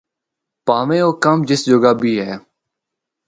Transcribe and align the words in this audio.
پاویں 0.65 1.03
او 1.05 1.09
کم 1.23 1.37
جس 1.47 1.61
جوگا 1.69 1.91
بھی 1.99 2.11
اے۔ 2.21 2.31